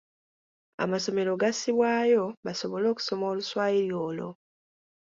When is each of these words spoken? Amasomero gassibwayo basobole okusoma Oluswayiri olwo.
Amasomero 0.83 1.31
gassibwayo 1.41 2.23
basobole 2.45 2.85
okusoma 2.93 3.25
Oluswayiri 3.31 3.93
olwo. 4.07 4.29